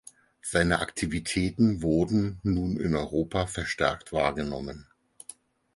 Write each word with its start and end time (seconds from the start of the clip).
Seine 0.41 0.79
Aktivitäten 0.79 1.83
wurden 1.83 2.39
nun 2.41 2.75
in 2.79 2.95
Europa 2.95 3.45
verstärkt 3.45 4.11
wahrgenommen. 4.11 4.87